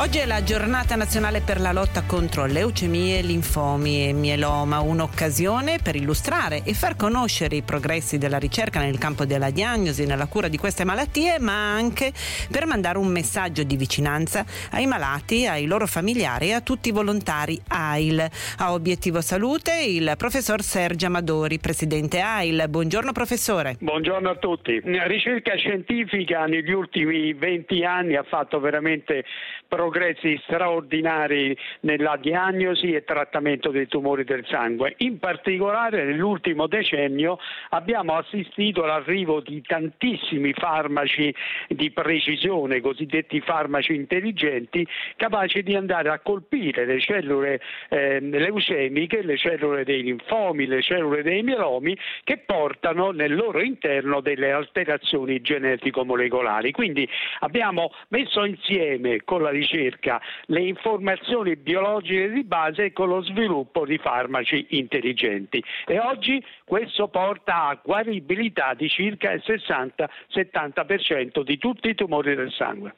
[0.00, 5.94] Oggi è la giornata nazionale per la lotta contro leucemie, linfomi e mieloma, un'occasione per
[5.94, 10.48] illustrare e far conoscere i progressi della ricerca nel campo della diagnosi e nella cura
[10.48, 12.14] di queste malattie, ma anche
[12.50, 16.92] per mandare un messaggio di vicinanza ai malati, ai loro familiari e a tutti i
[16.92, 18.26] volontari AIL.
[18.56, 22.64] A Obiettivo Salute il professor Sergio Amadori, presidente AIL.
[22.70, 23.76] Buongiorno professore.
[23.78, 24.80] Buongiorno a tutti.
[24.82, 29.26] La ricerca scientifica negli ultimi 20 anni ha fatto veramente
[29.68, 34.94] progressi progressi straordinari nella diagnosi e trattamento dei tumori del sangue.
[34.98, 37.38] In particolare nell'ultimo decennio
[37.70, 41.34] abbiamo assistito all'arrivo di tantissimi farmaci
[41.66, 49.36] di precisione, cosiddetti farmaci intelligenti, capaci di andare a colpire le cellule eh, leucemiche, le
[49.36, 56.70] cellule dei linfomi, le cellule dei mielomi, che portano nel loro interno delle alterazioni genetico-molecolari.
[56.70, 57.08] Quindi
[57.40, 63.86] abbiamo messo insieme con la ricerca ricerca le informazioni biologiche di base con lo sviluppo
[63.86, 71.88] di farmaci intelligenti e oggi questo porta a guaribilità di circa il 60-70% di tutti
[71.88, 72.94] i tumori del sangue.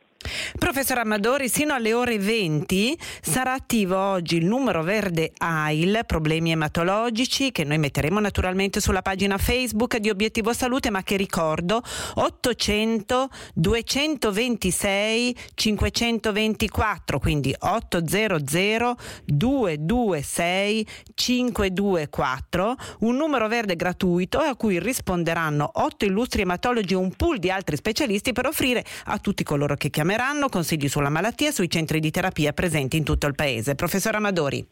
[0.58, 7.50] Professor Amadori, sino alle ore 20 sarà attivo oggi il numero verde AIL, problemi ematologici,
[7.52, 11.82] che noi metteremo naturalmente sulla pagina Facebook di Obiettivo Salute, ma che ricordo
[12.14, 26.04] 800 226 524, quindi 800 226 524, un numero verde gratuito a cui risponderanno otto
[26.04, 30.11] illustri ematologi e un pool di altri specialisti per offrire a tutti coloro che chiameranno
[30.12, 33.74] chiameranno consigli sulla malattia e sui centri di terapia presenti in tutto il paese.
[33.74, 34.66] Professor Amadori.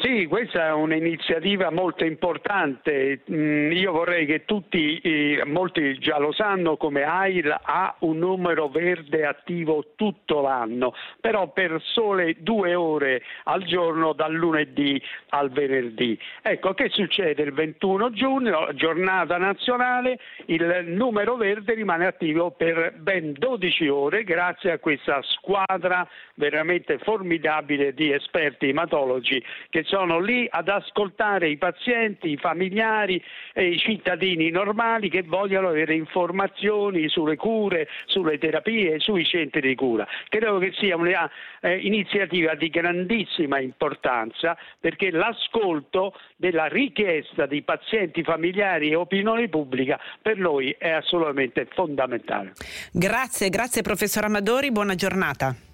[0.00, 3.22] Sì, questa è un'iniziativa molto importante.
[3.32, 5.02] Mm, io vorrei che tutti,
[5.44, 11.82] molti già lo sanno, come AIL ha un numero verde attivo tutto l'anno, però per
[11.82, 16.16] sole due ore al giorno dal lunedì al venerdì.
[16.42, 23.32] Ecco, che succede il 21 giugno, giornata nazionale, il numero verde rimane attivo per ben
[23.32, 30.68] 12 ore grazie a questa squadra veramente formidabile di esperti ematologi che sono lì ad
[30.68, 33.22] ascoltare i pazienti, i familiari
[33.54, 39.74] e i cittadini normali che vogliono avere informazioni sulle cure, sulle terapie, sui centri di
[39.74, 40.06] cura.
[40.28, 48.90] Credo che sia un'iniziativa eh, di grandissima importanza perché l'ascolto della richiesta di pazienti familiari
[48.90, 52.52] e opinione pubblica per noi è assolutamente fondamentale.
[52.92, 55.67] Grazie, grazie professor Amadori, buona giornata.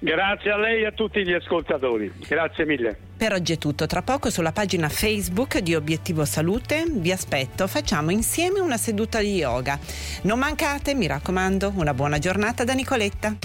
[0.00, 2.12] Grazie a lei e a tutti gli ascoltatori.
[2.26, 2.96] Grazie mille.
[3.16, 3.86] Per oggi è tutto.
[3.86, 7.66] Tra poco sulla pagina Facebook di Obiettivo Salute vi aspetto.
[7.66, 9.76] Facciamo insieme una seduta di yoga.
[10.22, 13.36] Non mancate, mi raccomando, una buona giornata da Nicoletta.